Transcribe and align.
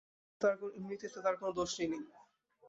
এমনিতে, 0.77 1.05
এতে 1.07 1.19
তার 1.25 1.35
কোন 1.39 1.47
দোষই 1.57 1.85
নেই। 1.91 2.03